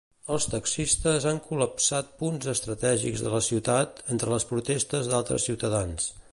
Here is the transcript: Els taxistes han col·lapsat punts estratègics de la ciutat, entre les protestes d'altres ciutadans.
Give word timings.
Els 0.35 0.45
taxistes 0.51 1.27
han 1.31 1.41
col·lapsat 1.49 2.09
punts 2.23 2.49
estratègics 2.55 3.23
de 3.27 3.35
la 3.35 3.43
ciutat, 3.51 4.03
entre 4.17 4.35
les 4.37 4.51
protestes 4.55 5.13
d'altres 5.15 5.49
ciutadans. 5.51 6.13